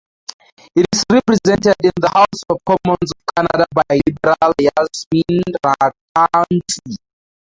[0.75, 6.95] It is represented in the House of Commons of Canada by Liberal Yasmin Ratansi.